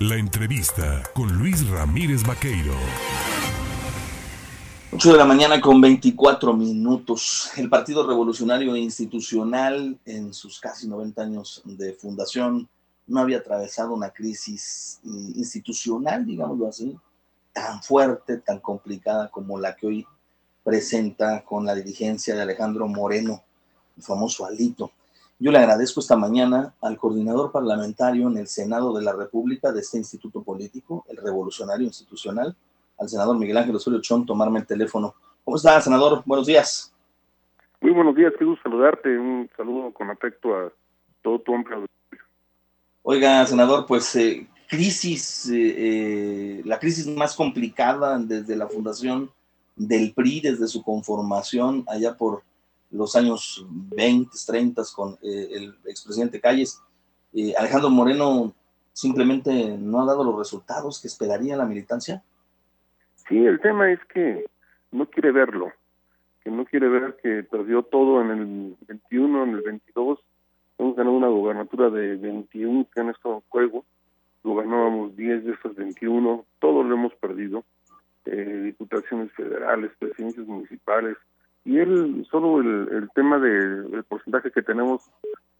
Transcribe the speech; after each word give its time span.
La 0.00 0.14
entrevista 0.14 1.02
con 1.12 1.36
Luis 1.36 1.68
Ramírez 1.68 2.22
Vaqueiro. 2.22 2.72
8 4.92 5.10
de 5.10 5.18
la 5.18 5.24
mañana 5.24 5.60
con 5.60 5.80
24 5.80 6.54
minutos. 6.54 7.50
El 7.56 7.68
Partido 7.68 8.06
Revolucionario 8.06 8.76
Institucional, 8.76 9.98
en 10.04 10.32
sus 10.32 10.60
casi 10.60 10.86
90 10.86 11.20
años 11.20 11.62
de 11.64 11.94
fundación, 11.94 12.68
no 13.08 13.18
había 13.18 13.38
atravesado 13.38 13.92
una 13.92 14.10
crisis 14.10 15.00
institucional, 15.34 16.24
digámoslo 16.24 16.68
así, 16.68 16.96
tan 17.52 17.82
fuerte, 17.82 18.36
tan 18.36 18.60
complicada 18.60 19.28
como 19.32 19.58
la 19.58 19.74
que 19.74 19.88
hoy 19.88 20.06
presenta 20.62 21.44
con 21.44 21.66
la 21.66 21.74
dirigencia 21.74 22.36
de 22.36 22.42
Alejandro 22.42 22.86
Moreno, 22.86 23.42
el 23.96 24.02
famoso 24.04 24.46
Alito. 24.46 24.92
Yo 25.40 25.52
le 25.52 25.58
agradezco 25.58 26.00
esta 26.00 26.16
mañana 26.16 26.74
al 26.80 26.96
coordinador 26.96 27.52
parlamentario 27.52 28.28
en 28.28 28.38
el 28.38 28.48
Senado 28.48 28.92
de 28.92 29.04
la 29.04 29.12
República 29.12 29.70
de 29.70 29.80
este 29.80 29.96
instituto 29.96 30.42
político, 30.42 31.04
el 31.08 31.16
Revolucionario 31.16 31.86
Institucional, 31.86 32.56
al 32.98 33.08
senador 33.08 33.38
Miguel 33.38 33.58
Ángel 33.58 33.76
Osorio 33.76 34.00
Chón, 34.00 34.26
tomarme 34.26 34.58
el 34.58 34.66
teléfono. 34.66 35.14
¿Cómo 35.44 35.56
está, 35.56 35.80
senador? 35.80 36.22
Buenos 36.26 36.48
días. 36.48 36.92
Muy 37.80 37.92
buenos 37.92 38.16
días, 38.16 38.32
gusto 38.40 38.60
saludarte. 38.64 39.16
Un 39.16 39.48
saludo 39.56 39.92
con 39.92 40.10
afecto 40.10 40.56
a 40.56 40.72
todo 41.22 41.38
tu 41.38 41.54
hombre. 41.54 41.76
Oiga, 43.04 43.46
senador, 43.46 43.86
pues 43.86 44.16
eh, 44.16 44.48
crisis, 44.68 45.48
eh, 45.48 45.74
eh, 45.78 46.62
la 46.64 46.80
crisis 46.80 47.06
más 47.06 47.36
complicada 47.36 48.18
desde 48.18 48.56
la 48.56 48.66
fundación 48.66 49.30
del 49.76 50.12
PRI, 50.12 50.40
desde 50.40 50.66
su 50.66 50.82
conformación 50.82 51.84
allá 51.86 52.16
por 52.16 52.42
los 52.90 53.16
años 53.16 53.66
20, 53.68 54.30
30 54.46 54.82
con 54.94 55.14
eh, 55.22 55.48
el 55.52 55.78
expresidente 55.84 56.40
Calles, 56.40 56.82
eh, 57.34 57.54
Alejandro 57.56 57.90
Moreno 57.90 58.54
simplemente 58.92 59.76
no 59.78 60.00
ha 60.00 60.06
dado 60.06 60.24
los 60.24 60.38
resultados 60.38 61.00
que 61.00 61.08
esperaría 61.08 61.56
la 61.56 61.66
militancia? 61.66 62.22
Sí, 63.14 63.36
el 63.44 63.60
tema 63.60 63.92
es 63.92 64.00
que 64.12 64.46
no 64.90 65.06
quiere 65.06 65.30
verlo, 65.30 65.70
que 66.42 66.50
no 66.50 66.64
quiere 66.64 66.88
ver 66.88 67.16
que 67.22 67.44
perdió 67.44 67.82
todo 67.82 68.20
en 68.22 68.30
el 68.30 68.76
21, 68.86 69.44
en 69.44 69.50
el 69.50 69.60
22, 69.60 70.18
hemos 70.78 70.96
ganado 70.96 71.16
una 71.16 71.28
gobernatura 71.28 71.90
de 71.90 72.16
21 72.16 72.88
que 72.92 73.00
en 73.00 73.10
este 73.10 73.28
juego, 73.48 73.84
gobernábamos 74.42 75.14
10 75.14 75.44
de 75.44 75.52
esas 75.52 75.74
21, 75.74 76.44
todo 76.58 76.82
lo 76.82 76.94
hemos 76.94 77.14
perdido, 77.16 77.64
eh, 78.24 78.62
diputaciones 78.64 79.30
federales, 79.32 79.92
presidencias 79.98 80.46
municipales, 80.46 81.16
solo 82.30 82.60
el, 82.60 83.10
tema 83.14 83.38
del 83.38 84.04
porcentaje 84.08 84.50
que 84.50 84.62
tenemos 84.62 85.02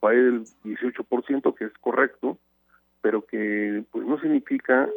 fue 0.00 0.14
el 0.14 0.44
18%, 0.64 1.54
que 1.54 1.64
es 1.64 1.72
correcto, 1.80 2.38
pero 3.00 3.24
que 3.24 3.84
pues 3.90 4.06
no 4.06 4.18
significa 4.20 4.88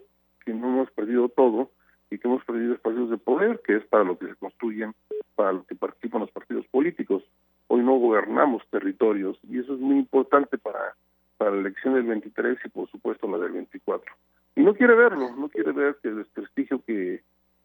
que 0.45 0.53
no 0.53 0.67
hemos 0.67 0.91
perdido 0.91 1.29
todo 1.29 1.71
y 2.09 2.17
que 2.17 2.27
hemos 2.27 2.43
perdido 2.45 2.73
espacios 2.73 3.09
de 3.09 3.17
poder, 3.17 3.61
que 3.65 3.77
es 3.77 3.85
para 3.85 4.03
lo 4.03 4.17
que 4.17 4.27
se 4.27 4.35
construyen, 4.35 4.93
para 5.35 5.53
lo 5.53 5.65
que 5.65 5.75
participan 5.75 6.21
los 6.21 6.31
partidos 6.31 6.65
políticos. 6.67 7.23
Hoy 7.67 7.81
no 7.81 7.97
gobernamos 7.97 8.63
territorios 8.69 9.39
y 9.49 9.59
eso 9.59 9.73
es 9.73 9.79
muy 9.79 9.97
importante 9.97 10.57
para, 10.57 10.95
para 11.37 11.51
la 11.51 11.61
elección 11.61 11.93
del 11.93 12.03
23 12.03 12.57
y 12.65 12.69
por 12.69 12.89
supuesto 12.89 13.27
la 13.29 13.37
del 13.37 13.53
24. 13.53 14.13
Y 14.55 14.61
no 14.61 14.73
quiere 14.73 14.95
verlo, 14.95 15.35
no 15.35 15.47
quiere 15.49 15.71
ver 15.71 15.97
que 16.01 16.09
el 16.09 16.17
desprestigio 16.17 16.83
que 16.85 17.21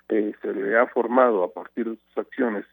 eh, 0.08 0.32
se 0.40 0.54
le 0.54 0.78
ha 0.78 0.86
formado 0.86 1.42
a 1.42 1.52
partir 1.52 1.90
de 1.90 1.96
sus 1.96 2.18
acciones 2.18 2.64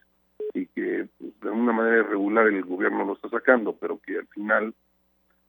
y 0.54 0.66
que 0.66 1.08
pues, 1.18 1.40
de 1.40 1.48
alguna 1.48 1.72
manera 1.72 1.98
irregular 1.98 2.46
el 2.46 2.64
gobierno 2.64 3.04
lo 3.04 3.14
está 3.14 3.28
sacando, 3.28 3.74
pero 3.74 3.98
que 3.98 4.18
al 4.18 4.26
final 4.28 4.72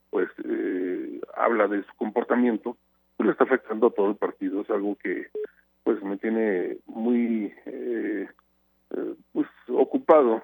pues 0.10 0.30
eh, 0.44 1.22
habla 1.36 1.68
de 1.68 1.84
su 1.84 1.96
comportamiento, 1.96 2.78
pues 3.16 3.26
le 3.28 3.32
está 3.34 3.44
afectando 3.44 3.88
a 3.88 3.92
todo 3.92 4.10
el 4.10 4.16
partido. 4.16 4.62
Es 4.62 4.70
algo 4.70 4.96
que 4.96 5.28
pues 5.84 6.02
me 6.04 6.18
tiene 6.18 6.78
muy 6.88 7.54
eh, 7.66 8.28
eh, 8.92 9.16
pues 9.32 9.48
ocupado 9.70 10.44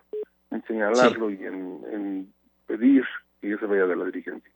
en 0.51 0.63
señalarlo 0.65 1.31
y 1.31 1.43
en, 1.43 1.81
en 1.91 2.33
pedir 2.67 3.03
que 3.39 3.49
ya 3.49 3.57
se 3.57 3.65
vaya 3.65 3.87
de 3.87 3.95
la 3.95 4.05
dirigencia. 4.05 4.51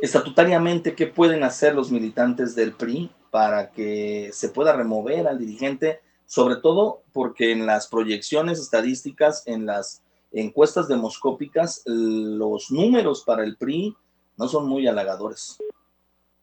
Estatutariamente, 0.00 0.94
¿qué 0.94 1.06
pueden 1.06 1.42
hacer 1.42 1.74
los 1.74 1.90
militantes 1.90 2.54
del 2.54 2.72
PRI 2.72 3.10
para 3.30 3.70
que 3.72 4.30
se 4.32 4.48
pueda 4.48 4.74
remover 4.74 5.26
al 5.26 5.38
dirigente? 5.38 6.00
Sobre 6.30 6.54
todo 6.54 7.02
porque 7.12 7.50
en 7.50 7.66
las 7.66 7.88
proyecciones 7.88 8.60
estadísticas, 8.60 9.44
en 9.48 9.66
las 9.66 10.00
encuestas 10.30 10.86
demoscópicas, 10.86 11.82
los 11.86 12.70
números 12.70 13.24
para 13.26 13.42
el 13.42 13.56
PRI 13.56 13.96
no 14.38 14.46
son 14.46 14.68
muy 14.68 14.86
halagadores. 14.86 15.58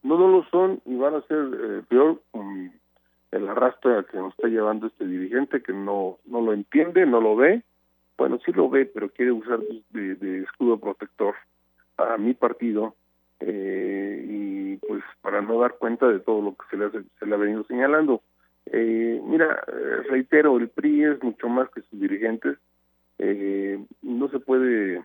No, 0.04 0.20
no 0.20 0.28
lo 0.28 0.44
son 0.50 0.82
y 0.86 0.94
van 0.98 1.16
a 1.16 1.22
ser 1.22 1.38
eh, 1.38 1.84
peor 1.88 2.22
con 2.32 2.74
el 3.32 3.48
arrastre 3.48 4.04
que 4.12 4.18
nos 4.18 4.34
está 4.34 4.50
llevando 4.50 4.88
este 4.88 5.08
dirigente 5.08 5.64
que 5.64 5.72
no, 5.72 6.18
no 6.26 6.42
lo 6.42 6.52
entiende, 6.52 7.06
no 7.06 7.22
lo 7.22 7.38
ve. 7.38 7.64
Bueno, 8.18 8.40
sí 8.46 8.52
lo 8.52 8.70
ve, 8.70 8.88
pero 8.88 9.10
quiere 9.10 9.32
usar 9.32 9.62
de, 9.92 10.44
escudo 10.44 10.82
protector 10.82 11.34
a 11.96 12.18
mi 12.18 12.34
partido 12.34 12.94
eh, 13.40 14.26
y 14.28 14.76
pues 14.86 15.02
para 15.22 15.42
no 15.42 15.62
dar 15.62 15.78
cuenta 15.78 16.10
de 16.10 16.20
todo 16.20 16.42
lo 16.42 16.56
que 16.56 16.66
se 16.72 16.76
le, 16.76 16.92
se 17.18 17.26
le 17.26 17.36
ha 17.36 17.38
venido 17.38 17.64
señalando. 17.64 18.22
Eh, 18.72 19.22
mira, 19.24 19.64
eh, 19.68 20.04
reitero, 20.10 20.58
el 20.58 20.70
PRI 20.70 21.04
es 21.06 21.24
mucho 21.24 21.48
más 21.48 21.70
que 21.70 21.82
sus 21.82 22.00
dirigentes. 22.00 22.58
Eh, 23.20 23.80
no 24.02 24.30
se 24.30 24.40
puede 24.40 24.98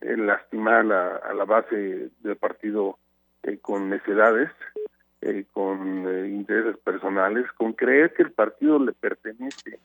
eh, 0.00 0.16
lastimar 0.16 0.90
a 0.90 1.34
la 1.34 1.44
base 1.44 2.10
del 2.20 2.36
partido 2.36 2.98
con 3.60 3.90
necedades, 3.90 4.50
con 5.52 6.06
intereses 6.26 6.78
personales, 6.78 7.44
con 7.58 7.74
creer 7.74 8.14
que 8.14 8.22
el 8.22 8.32
partido 8.32 8.78
le 8.78 8.92
pertenece, 8.92 9.78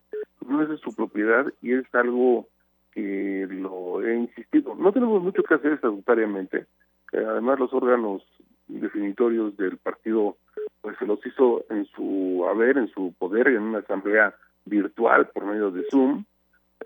no 0.48 0.62
es 0.62 0.70
de 0.70 0.78
su 0.78 0.96
propiedad 0.96 1.46
y 1.62 1.74
es 1.74 1.86
algo 1.94 2.48
que 2.94 3.48
lo 3.50 4.02
he 4.02 4.16
insistido. 4.16 4.76
No 4.76 4.94
tenemos 4.94 5.22
mucho 5.22 5.44
que 5.44 5.56
hacer 5.56 5.74
estatutariamente. 5.74 6.68
además, 7.14 7.60
los 7.60 7.74
órganos 7.74 8.24
definitorios 8.68 9.58
del 9.58 9.78
partido 9.78 10.38
pues 10.82 10.98
se 10.98 11.06
los 11.06 11.26
hizo 11.26 11.66
en 11.70 11.86
su 11.86 12.46
haber, 12.50 12.78
en 12.78 12.88
su 12.90 13.14
poder, 13.18 13.48
en 13.50 13.62
una 13.62 13.80
asamblea 13.80 14.34
virtual 14.66 15.28
por 15.30 15.46
medio 15.46 15.72
de 15.72 15.84
Zoom, 15.90 16.26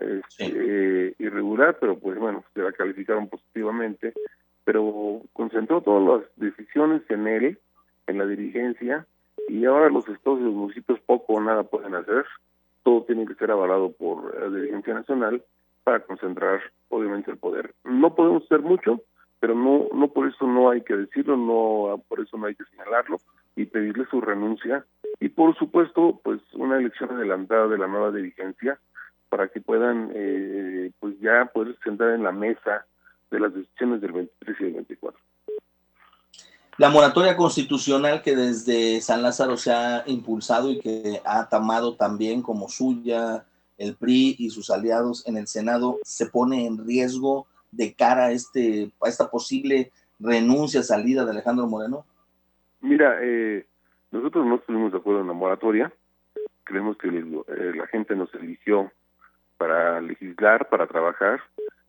este, 0.00 1.14
irregular, 1.18 1.78
pero 1.80 1.98
pues 1.98 2.18
bueno, 2.18 2.44
se 2.52 2.60
la 2.60 2.72
calificaron 2.72 3.28
positivamente, 3.28 4.12
pero 4.64 5.22
concentró 5.32 5.80
todas 5.82 6.22
las 6.22 6.36
decisiones 6.36 7.02
en 7.08 7.26
él, 7.28 7.58
en 8.06 8.18
la 8.18 8.26
dirigencia, 8.26 9.06
y 9.48 9.64
ahora 9.64 9.90
los 9.90 10.08
estados 10.08 10.40
y 10.40 10.44
los 10.44 10.54
municipios 10.54 10.98
poco 11.00 11.34
o 11.34 11.40
nada 11.40 11.62
pueden 11.62 11.94
hacer, 11.94 12.24
todo 12.82 13.04
tiene 13.04 13.26
que 13.26 13.34
ser 13.34 13.50
avalado 13.50 13.92
por 13.92 14.38
la 14.38 14.48
dirigencia 14.54 14.94
nacional 14.94 15.42
para 15.84 16.00
concentrar 16.00 16.60
obviamente 16.88 17.30
el 17.30 17.36
poder. 17.36 17.74
No 17.84 18.14
podemos 18.14 18.44
hacer 18.44 18.60
mucho, 18.60 19.02
pero 19.38 19.54
no 19.54 19.88
no 19.94 20.08
por 20.08 20.26
eso 20.28 20.46
no 20.46 20.70
hay 20.70 20.80
que 20.82 20.96
decirlo, 20.96 21.36
no 21.36 22.02
por 22.08 22.20
eso 22.20 22.36
no 22.38 22.46
hay 22.46 22.54
que 22.54 22.64
señalarlo 22.64 23.18
y 23.56 23.66
pedirle 23.66 24.06
su 24.10 24.20
renuncia 24.20 24.84
y 25.20 25.28
por 25.28 25.56
supuesto 25.56 26.20
pues 26.22 26.40
una 26.54 26.78
elección 26.78 27.10
adelantada 27.10 27.68
de 27.68 27.78
la 27.78 27.86
nueva 27.86 28.10
dirigencia 28.10 28.78
para 29.28 29.48
que 29.48 29.60
puedan 29.60 30.10
eh, 30.14 30.90
pues 31.00 31.18
ya 31.20 31.46
poder 31.46 31.76
sentar 31.82 32.10
en 32.10 32.22
la 32.22 32.32
mesa 32.32 32.86
de 33.30 33.40
las 33.40 33.54
decisiones 33.54 34.00
del 34.00 34.12
23 34.12 34.56
y 34.60 34.64
del 34.64 34.74
24. 34.74 35.20
La 36.76 36.90
moratoria 36.90 37.36
constitucional 37.36 38.22
que 38.22 38.34
desde 38.34 39.00
San 39.00 39.22
Lázaro 39.22 39.56
se 39.56 39.72
ha 39.72 40.02
impulsado 40.06 40.70
y 40.70 40.80
que 40.80 41.20
ha 41.24 41.48
tomado 41.48 41.94
también 41.94 42.42
como 42.42 42.68
suya 42.68 43.44
el 43.78 43.94
PRI 43.94 44.36
y 44.38 44.50
sus 44.50 44.70
aliados 44.70 45.26
en 45.26 45.36
el 45.36 45.46
Senado 45.46 45.98
se 46.02 46.26
pone 46.26 46.66
en 46.66 46.84
riesgo 46.84 47.46
de 47.70 47.94
cara 47.94 48.26
a, 48.26 48.32
este, 48.32 48.90
a 49.00 49.08
esta 49.08 49.30
posible 49.30 49.92
renuncia, 50.18 50.82
salida 50.82 51.24
de 51.24 51.32
Alejandro 51.32 51.66
Moreno? 51.66 52.04
Mira, 52.84 53.18
eh, 53.22 53.64
nosotros 54.10 54.44
no 54.44 54.56
estuvimos 54.56 54.92
de 54.92 54.98
acuerdo 54.98 55.22
en 55.22 55.28
la 55.28 55.32
moratoria. 55.32 55.90
Creemos 56.64 56.98
que 56.98 57.08
eh, 57.08 57.72
la 57.74 57.86
gente 57.86 58.14
nos 58.14 58.32
eligió 58.34 58.92
para 59.56 60.02
legislar, 60.02 60.68
para 60.68 60.86
trabajar, 60.86 61.40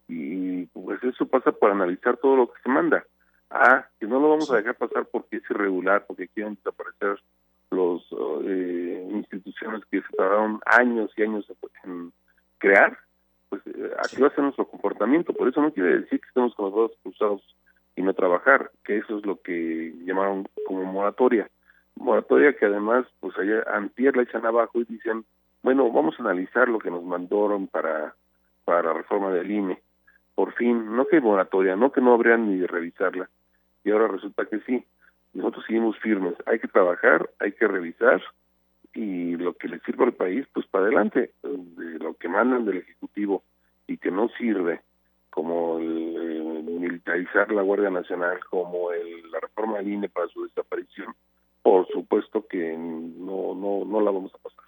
y 0.07 0.65
pues 0.67 1.03
eso 1.03 1.25
pasa 1.25 1.51
por 1.51 1.71
analizar 1.71 2.15
todo 2.15 2.37
lo 2.37 2.47
que 2.47 2.61
se 2.63 2.69
manda. 2.69 3.05
Ah, 3.49 3.85
que 3.99 4.07
no 4.07 4.21
lo 4.21 4.29
vamos 4.29 4.49
a 4.49 4.55
dejar 4.55 4.75
pasar 4.75 5.05
porque 5.11 5.35
es 5.37 5.43
irregular, 5.49 6.05
porque 6.07 6.29
quieren 6.29 6.55
desaparecer 6.55 7.21
los 7.71 8.07
eh, 8.45 9.09
instituciones 9.11 9.83
que 9.91 10.01
se 10.01 10.15
tardaron 10.15 10.61
años 10.65 11.11
y 11.17 11.23
años 11.23 11.45
en 11.83 12.13
crear 12.57 12.97
pues 13.49 13.61
eh, 13.67 13.91
así 13.99 14.21
va 14.21 14.27
a 14.27 14.31
ser 14.31 14.45
nuestro 14.45 14.65
comportamiento. 14.65 15.33
Por 15.33 15.49
eso 15.49 15.61
no 15.61 15.73
quiere 15.73 15.99
decir 15.99 16.21
que 16.21 16.27
estemos 16.27 16.55
con 16.55 16.65
los 16.65 16.73
brazos 16.73 16.97
cruzados 17.03 17.55
y 17.95 18.01
no 18.01 18.13
trabajar, 18.13 18.71
que 18.83 18.97
eso 18.97 19.17
es 19.17 19.25
lo 19.25 19.41
que 19.41 19.93
llamaron 20.03 20.47
como 20.65 20.83
moratoria. 20.83 21.49
Moratoria 21.95 22.53
que 22.53 22.65
además, 22.65 23.05
pues 23.19 23.37
allá 23.37 23.63
antier 23.73 24.15
la 24.17 24.23
echan 24.23 24.45
abajo 24.45 24.81
y 24.81 24.85
dicen, 24.85 25.25
bueno, 25.63 25.89
vamos 25.91 26.15
a 26.19 26.23
analizar 26.23 26.67
lo 26.67 26.79
que 26.79 26.91
nos 26.91 27.03
mandaron 27.03 27.67
para, 27.67 28.13
para 28.65 28.93
reforma 28.93 29.31
del 29.31 29.49
INE. 29.49 29.81
Por 30.35 30.53
fin, 30.53 30.95
no 30.95 31.07
que 31.07 31.21
moratoria, 31.21 31.75
no 31.75 31.91
que 31.91 32.01
no 32.01 32.13
habrían 32.13 32.49
ni 32.49 32.57
de 32.57 32.67
revisarla. 32.67 33.29
Y 33.83 33.91
ahora 33.91 34.07
resulta 34.07 34.45
que 34.45 34.59
sí. 34.61 34.83
nosotros 35.33 35.63
seguimos 35.65 35.97
firmes. 35.99 36.35
Hay 36.45 36.59
que 36.59 36.67
trabajar, 36.67 37.29
hay 37.39 37.53
que 37.53 37.67
revisar 37.67 38.21
y 38.93 39.35
lo 39.37 39.53
que 39.53 39.67
le 39.67 39.79
sirva 39.79 40.05
al 40.05 40.13
país, 40.13 40.45
pues 40.53 40.65
para 40.67 40.85
adelante, 40.85 41.31
de 41.43 41.99
lo 41.99 42.13
que 42.15 42.29
mandan 42.29 42.65
del 42.65 42.77
Ejecutivo 42.77 43.43
y 43.87 43.97
que 43.97 44.09
no 44.09 44.29
sirve, 44.37 44.81
como 45.29 45.79
el, 45.79 46.14
la 47.03 47.61
Guardia 47.61 47.89
Nacional, 47.89 48.39
como 48.49 48.91
el, 48.91 49.31
la 49.31 49.39
reforma 49.39 49.77
del 49.77 49.93
INE 49.93 50.09
para 50.09 50.27
su 50.27 50.43
desaparición, 50.43 51.15
por 51.61 51.87
supuesto 51.87 52.45
que 52.47 52.77
no, 52.77 53.55
no, 53.55 53.85
no 53.85 54.01
la 54.01 54.11
vamos 54.11 54.31
a 54.33 54.37
pasar. 54.37 54.65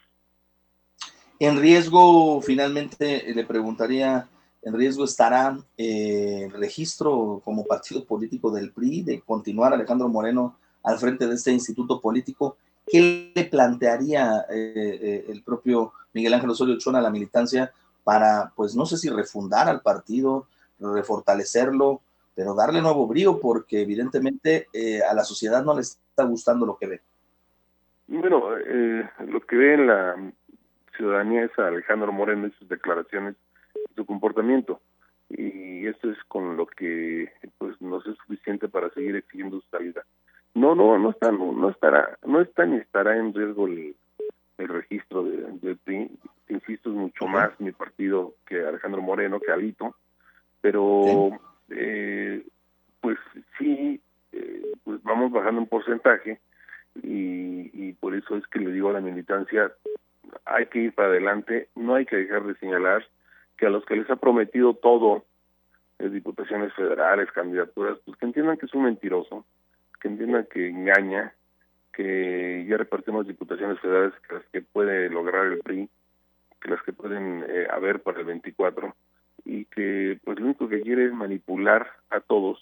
En 1.40 1.60
riesgo, 1.60 2.42
finalmente, 2.42 3.32
le 3.34 3.46
preguntaría, 3.46 4.28
¿en 4.64 4.74
riesgo 4.74 5.06
estará 5.06 5.58
eh, 5.78 6.46
el 6.46 6.52
registro 6.52 7.42
como 7.46 7.66
partido 7.66 8.04
político 8.06 8.50
del 8.50 8.72
PRI 8.72 9.04
de 9.04 9.22
continuar 9.22 9.74
Alejandro 9.74 10.10
Moreno 10.10 10.58
al 10.84 10.98
frente 10.98 11.28
de 11.28 11.36
este 11.36 11.52
instituto 11.52 12.02
político? 12.02 12.58
¿Qué 12.88 13.32
le 13.36 13.46
plantearía 13.46 14.46
eh, 14.50 15.00
eh, 15.02 15.26
el 15.30 15.44
propio 15.44 15.94
Miguel 16.14 16.34
Ángel 16.34 16.50
Osorio 16.50 16.80
Chón 16.80 16.96
a 16.96 17.02
la 17.02 17.12
militancia 17.12 17.72
para, 18.04 18.52
pues 18.56 18.74
no 18.74 18.86
sé 18.88 18.98
si 18.98 19.10
refundar 19.10 19.68
al 19.70 19.82
partido, 19.82 20.48
refortalecerlo, 20.80 22.02
pero 22.38 22.54
darle 22.54 22.84
nuevo 22.84 23.08
brío, 23.08 23.40
porque 23.40 23.82
evidentemente 23.82 24.68
eh, 24.72 25.02
a 25.02 25.16
la 25.16 25.24
sociedad 25.24 25.66
no 25.66 25.74
le 25.74 25.82
está 25.82 26.24
gustando 26.24 26.68
lo 26.68 26.78
que 26.78 26.86
ve? 26.86 27.02
Bueno, 28.08 28.52
lo 29.28 29.42
que 29.42 29.56
ve 29.56 29.74
en 29.74 29.88
la 29.88 30.16
ciudadanía 30.96 31.46
es 31.46 31.58
a 31.58 31.68
Alejandro 31.68 32.12
Moreno 32.14 32.46
y 32.46 32.52
sus 32.52 32.70
declaraciones, 32.70 33.36
su 33.96 34.06
comportamiento. 34.06 34.80
Y 35.30 35.88
esto 35.88 36.12
es 36.12 36.18
con 36.28 36.56
lo 36.56 36.68
que 36.68 37.32
pues 37.58 37.82
nos 37.82 38.06
es 38.06 38.16
suficiente 38.18 38.70
para 38.70 38.92
seguir 38.92 39.16
exigiendo 39.16 39.60
su 39.60 39.68
salida. 39.70 40.04
No, 40.54 40.76
no, 40.76 40.98
no 41.00 41.10
está, 41.10 41.32
no, 41.32 41.70
estará, 41.72 42.20
no 42.24 42.40
está 42.40 42.66
ni 42.68 42.78
estará 42.78 43.18
en 43.18 43.34
riesgo 43.34 43.66
el, 43.66 43.96
registro 44.60 45.24
de, 45.24 45.76
PRI. 45.76 46.12
Insisto, 46.50 46.92
es 46.92 46.96
mucho 46.96 47.26
más 47.28 47.60
mi 47.60 47.72
partido 47.72 48.36
que 48.46 48.64
Alejandro 48.64 49.02
Moreno, 49.02 49.40
que 49.40 49.52
Alito, 49.52 49.96
pero 50.62 51.32
eh, 51.70 52.46
pues 53.02 53.18
sí, 53.58 54.02
eh, 54.32 54.62
pues 54.84 55.02
vamos 55.04 55.34
bajando 55.48 55.62
un 55.62 55.68
porcentaje 55.68 56.40
y, 57.04 57.72
y 57.74 57.94
por 57.94 58.14
eso 58.16 58.36
es 58.36 58.46
que 58.48 58.60
le 58.60 58.72
digo 58.72 58.90
a 58.90 58.94
la 58.94 59.02
militancia, 59.02 59.72
hay 60.46 60.66
que 60.66 60.80
ir 60.80 60.94
para 60.94 61.08
adelante, 61.08 61.70
no 61.76 61.96
hay 61.96 62.06
que 62.06 62.18
dejar 62.18 62.44
de 62.44 62.56
señalar 62.56 63.06
que 63.56 63.66
a 63.66 63.70
los 63.70 63.86
que 63.86 63.96
les 63.96 64.10
ha 64.10 64.18
prometido 64.18 64.74
todo, 64.74 65.24
eh, 66.00 66.10
diputaciones 66.10 66.74
federales, 66.74 67.32
candidaturas, 67.32 67.98
pues 68.04 68.18
que 68.18 68.26
entiendan 68.26 68.58
que 68.58 68.66
es 68.66 68.74
un 68.74 68.84
mentiroso, 68.84 69.46
que 70.02 70.10
entiendan 70.10 70.48
que 70.52 70.68
engaña, 70.68 71.34
que 71.94 72.66
ya 72.68 72.76
repartimos 72.76 73.26
diputaciones 73.26 73.80
federales 73.80 74.14
que 74.28 74.36
las 74.36 74.46
que 74.52 74.62
puede 74.62 75.10
lograr 75.10 75.46
el 75.48 75.60
PRI, 75.60 75.90
que 76.60 76.70
las 76.70 76.82
que 76.84 76.92
pueden 76.92 77.46
eh, 77.48 77.68
haber 77.72 78.02
para 78.02 78.20
el 78.20 78.26
24 78.26 78.94
y 79.46 79.64
que 79.66 80.20
pues 80.26 80.40
lo 80.40 80.46
único 80.46 80.68
que 80.68 80.82
quiere 80.82 81.06
es 81.06 81.14
manipular 81.14 81.90
a 82.10 82.20
todos 82.20 82.60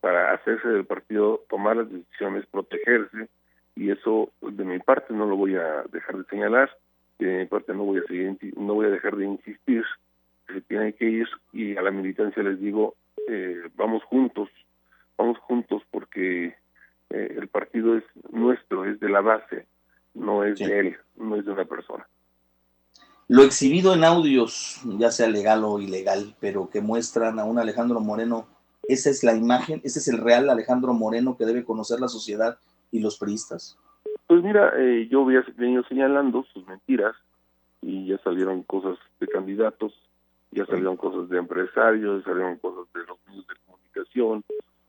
para 0.00 0.32
hacerse 0.32 0.68
del 0.68 0.84
partido, 0.84 1.44
tomar 1.48 1.76
las 1.76 1.90
decisiones, 1.90 2.46
protegerse 2.46 3.28
y 3.74 3.90
eso 3.90 4.30
de 4.40 4.64
mi 4.64 4.78
parte 4.78 5.12
no 5.12 5.26
lo 5.26 5.36
voy 5.36 5.56
a 5.56 5.84
dejar 5.92 6.16
de 6.16 6.24
señalar, 6.24 6.70
de 7.18 7.38
mi 7.38 7.46
parte 7.46 7.74
no 7.74 7.84
voy 7.84 7.98
a 7.98 8.06
seguir, 8.06 8.36
no 8.56 8.74
voy 8.74 8.86
a 8.86 8.90
dejar 8.90 9.16
de 9.16 9.26
insistir 9.26 9.84
que 10.46 10.54
se 10.54 10.60
tiene 10.62 10.92
que 10.92 11.06
ir 11.06 11.28
y 11.52 11.76
a 11.76 11.82
la 11.82 11.90
militancia 11.90 12.42
les 12.42 12.60
digo 12.60 12.94
eh, 13.28 13.68
vamos 13.74 14.02
juntos, 14.04 14.48
vamos 15.16 15.38
juntos 15.38 15.82
porque 15.90 16.54
eh, 17.10 17.34
el 17.36 17.48
partido 17.48 17.96
es 17.96 18.04
nuestro, 18.30 18.84
es 18.84 19.00
de 19.00 19.08
la 19.08 19.20
base, 19.20 19.66
no 20.14 20.44
es 20.44 20.58
de 20.58 20.80
él, 20.80 20.96
no 21.16 21.36
es 21.36 21.44
de 21.44 21.52
una 21.52 21.64
persona. 21.64 22.06
Lo 23.28 23.42
exhibido 23.42 23.92
en 23.92 24.04
audios, 24.04 24.80
ya 24.84 25.10
sea 25.10 25.28
legal 25.28 25.64
o 25.64 25.80
ilegal, 25.80 26.36
pero 26.38 26.70
que 26.70 26.80
muestran 26.80 27.40
a 27.40 27.44
un 27.44 27.58
Alejandro 27.58 28.00
Moreno, 28.00 28.46
esa 28.88 29.10
es 29.10 29.24
la 29.24 29.34
imagen, 29.34 29.80
ese 29.84 29.98
es 29.98 30.08
el 30.08 30.18
real 30.18 30.48
Alejandro 30.48 30.92
Moreno 30.94 31.36
que 31.36 31.44
debe 31.44 31.64
conocer 31.64 32.00
la 32.00 32.08
sociedad 32.08 32.58
y 32.90 33.00
los 33.00 33.18
priistas. 33.18 33.78
Pues 34.26 34.42
mira, 34.42 34.72
eh, 34.76 35.08
yo 35.10 35.22
había 35.22 35.44
venido 35.56 35.84
señalando 35.84 36.44
sus 36.52 36.66
mentiras 36.66 37.14
y 37.82 38.06
ya 38.06 38.18
salieron 38.18 38.62
cosas 38.62 38.98
de 39.20 39.28
candidatos, 39.28 39.92
ya 40.50 40.66
salieron 40.66 40.96
cosas 40.96 41.28
de 41.28 41.38
empresarios, 41.38 42.24
ya 42.24 42.30
salieron 42.30 42.56
cosas 42.58 42.92
de 42.92 43.00
los 43.06 43.18
medios 43.26 43.46
de 43.46 43.54
comunicación, 43.66 44.44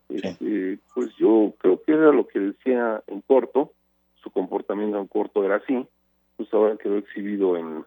este, 0.10 0.80
pues 0.94 1.14
yo 1.18 1.54
creo 1.60 1.82
que 1.84 1.92
era 1.92 2.12
lo 2.12 2.28
que 2.28 2.40
decía 2.40 3.04
en 3.08 3.22
corto, 3.22 3.74
su 4.16 4.32
comportamiento 4.32 5.00
en 5.00 5.08
corto 5.08 5.44
era 5.44 5.58
así, 5.58 5.86
pues 6.38 6.52
ahora 6.54 6.78
quedó 6.78 6.98
exhibido 6.98 7.58
en, 7.58 7.86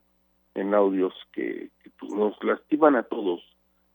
en 0.55 0.75
audios 0.75 1.15
que, 1.33 1.71
pues, 1.99 2.13
nos 2.13 2.43
lastiman 2.45 2.97
a 2.97 3.03
todos, 3.03 3.41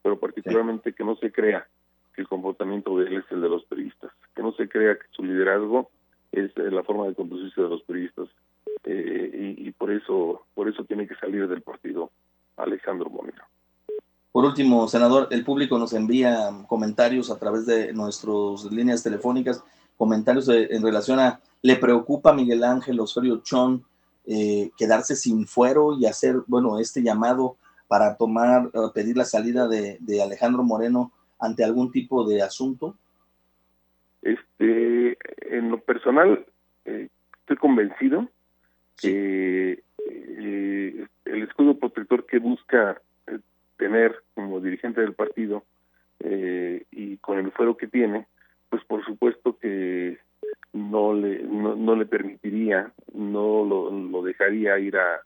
pero 0.01 0.19
particularmente 0.19 0.94
que 0.94 1.03
no 1.03 1.15
se 1.18 1.31
crea 1.31 1.68
que 2.15 2.21
el 2.21 2.27
comportamiento 2.27 2.97
de 2.97 3.07
él 3.07 3.17
es 3.17 3.31
el 3.31 3.41
de 3.41 3.50
los 3.50 3.63
periodistas, 3.65 4.12
que 4.35 4.41
no 4.41 4.53
se 4.53 4.69
crea 4.69 4.95
que 4.95 5.06
su 5.12 5.23
liderazgo 5.23 5.89
es 6.31 6.51
eh, 6.57 6.71
la 6.71 6.83
forma 6.83 7.07
de 7.07 7.15
conducirse 7.15 7.62
de 7.62 7.69
los 7.69 7.81
periodistas 7.83 8.27
eh, 8.83 9.56
y, 9.57 9.71
por 9.71 9.91
eso 9.91 10.45
por 10.53 10.69
eso 10.69 10.83
tiene 10.85 11.07
que 11.07 11.15
salir 11.15 11.47
del 11.47 11.62
partido 11.62 12.12
Alejandro 12.57 13.09
Moreno. 13.09 13.44
Por 14.31 14.45
último, 14.45 14.88
senador, 14.88 15.27
el 15.31 15.44
público 15.44 15.77
nos 15.77 15.94
envía 15.94 16.50
comentarios 16.67 17.31
a 17.31 17.39
través 17.39 17.65
de 17.65 17.94
nuestras 17.94 18.65
líneas 18.71 19.01
telefónicas, 19.03 19.63
comentarios 19.97 20.50
en 20.50 20.81
relación 20.81 21.19
a, 21.19 21.39
¿le 21.61 21.75
preocupa 21.77 22.31
a 22.31 22.33
Miguel 22.33 22.63
Ángel 22.63 23.00
Osorio 23.00 23.41
Chón 23.44 23.85
eh, 24.27 24.71
quedarse 24.75 25.15
sin 25.15 25.45
fuero 25.45 25.94
y 25.94 26.07
hacer, 26.07 26.38
bueno, 26.47 26.79
este 26.79 27.03
llamado 27.03 27.57
para 27.88 28.18
tomar, 28.18 28.71
eh, 28.73 28.79
pedir 28.91 29.15
la 29.15 29.25
salida 29.25 29.68
de, 29.68 30.00
Alejandro 30.23 30.63
Moreno 30.63 31.11
ante 31.39 31.63
algún 31.63 31.91
tipo 31.91 32.27
de 32.27 32.41
asunto? 32.41 32.97
Este, 34.21 35.17
en 35.55 35.69
lo 35.69 35.79
personal, 35.79 36.45
eh, 36.85 37.09
estoy 37.41 37.57
convencido 37.57 38.29
que 38.97 39.83
el 41.25 41.43
escudo 41.43 41.77
protector 41.77 42.25
que 42.25 42.39
busca 42.39 43.01
tener 43.77 44.23
como 44.33 44.59
dirigente 44.61 45.01
del 45.01 45.13
partido 45.13 45.63
eh, 46.19 46.85
y 46.91 47.17
con 47.17 47.39
el 47.39 47.51
fuero 47.51 47.77
que 47.77 47.87
tiene, 47.87 48.25
pues 48.69 48.83
por 48.85 49.03
supuesto 49.05 49.57
que 49.57 50.17
no 50.73 51.13
le 51.13 51.43
no, 51.43 51.95
le 51.95 52.05
permitiría, 52.05 52.91
no 53.13 53.63
lo, 53.63 54.23
dejaría 54.23 54.80
ir 54.80 54.97
a 54.97 55.21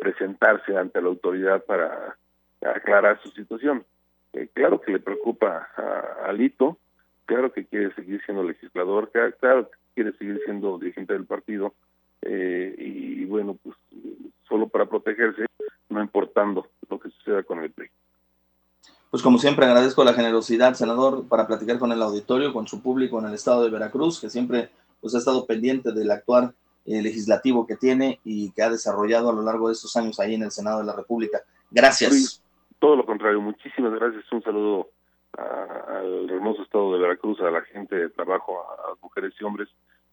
presentarse 0.00 0.76
ante 0.76 1.00
la 1.00 1.08
autoridad 1.08 1.64
para 1.64 2.16
aclarar 2.60 3.20
su 3.22 3.30
situación. 3.30 3.84
Eh, 4.32 4.48
claro 4.52 4.80
que 4.80 4.92
le 4.92 5.00
preocupa 5.00 5.68
a, 5.76 6.28
Alito, 6.28 6.78
claro 7.26 7.52
que 7.52 7.66
quiere 7.66 7.94
seguir 7.94 8.22
siendo 8.24 8.42
legislador, 8.42 9.10
claro, 9.38 9.70
que 9.70 9.76
quiere 9.94 10.12
seguir 10.16 10.40
siendo 10.44 10.78
dirigente 10.78 11.12
del 11.12 11.26
partido, 11.26 11.74
eh, 12.22 12.74
y 12.78 13.24
bueno, 13.24 13.58
pues 13.62 13.76
solo 14.48 14.68
para 14.68 14.86
protegerse, 14.86 15.46
no 15.88 16.02
importando 16.02 16.68
lo 16.88 16.98
que 16.98 17.10
suceda 17.10 17.42
con 17.42 17.60
el 17.60 17.70
PRI. 17.70 17.88
Pues 19.10 19.22
como 19.22 19.38
siempre 19.38 19.66
agradezco 19.66 20.04
la 20.04 20.14
generosidad, 20.14 20.74
senador, 20.74 21.26
para 21.28 21.46
platicar 21.46 21.78
con 21.78 21.92
el 21.92 22.00
auditorio, 22.00 22.52
con 22.52 22.66
su 22.66 22.82
público 22.82 23.18
en 23.18 23.26
el 23.26 23.34
estado 23.34 23.62
de 23.62 23.70
Veracruz, 23.70 24.20
que 24.20 24.30
siempre 24.30 24.70
pues, 25.00 25.14
ha 25.14 25.18
estado 25.18 25.46
pendiente 25.46 25.92
del 25.92 26.10
actuar 26.10 26.54
eh, 26.86 27.02
legislativo 27.02 27.66
que 27.66 27.76
tiene 27.76 28.20
y 28.24 28.50
que 28.52 28.62
ha 28.62 28.70
desarrollado 28.70 29.30
a 29.30 29.34
lo 29.34 29.42
largo 29.42 29.68
de 29.68 29.74
estos 29.74 29.94
años 29.96 30.18
ahí 30.18 30.34
en 30.34 30.42
el 30.42 30.50
Senado 30.50 30.80
de 30.80 30.86
la 30.86 30.96
República. 30.96 31.42
Gracias. 31.70 32.41
Todo 32.82 32.96
lo 32.96 33.06
contrario, 33.06 33.40
muchísimas 33.40 33.92
gracias. 33.92 34.24
Un 34.32 34.42
saludo 34.42 34.88
al 35.38 36.28
hermoso 36.28 36.62
estado 36.62 36.92
de 36.92 36.98
Veracruz, 36.98 37.40
a 37.40 37.48
la 37.48 37.62
gente 37.62 37.94
de 37.94 38.10
trabajo, 38.10 38.58
a 38.60 38.90
las 38.90 39.00
mujeres 39.00 39.32
y 39.40 39.44
hombres, 39.44 39.68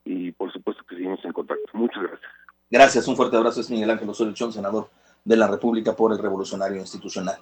y 0.05 0.31
por 0.33 0.53
supuesto 0.53 0.83
que 0.87 0.95
seguimos 0.95 1.19
en 1.25 1.33
contacto. 1.33 1.65
Muchas 1.73 2.03
gracias. 2.03 2.31
Gracias, 2.69 3.07
un 3.07 3.15
fuerte 3.15 3.37
abrazo. 3.37 3.61
Es 3.61 3.71
Miguel 3.71 3.89
Ángel 3.89 4.07
Osorio 4.07 4.35
Chón, 4.35 4.53
senador 4.53 4.87
de 5.25 5.35
la 5.35 5.47
República 5.47 5.95
por 5.95 6.11
el 6.11 6.19
Revolucionario 6.19 6.77
Institucional. 6.77 7.39